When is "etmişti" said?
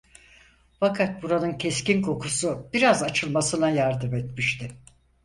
4.15-4.71